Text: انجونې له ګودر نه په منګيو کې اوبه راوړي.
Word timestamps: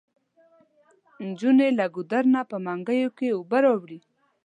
انجونې 1.21 1.67
له 1.77 1.85
ګودر 1.95 2.23
نه 2.33 2.41
په 2.49 2.57
منګيو 2.65 3.09
کې 3.17 3.27
اوبه 3.35 3.57
راوړي. 3.65 3.99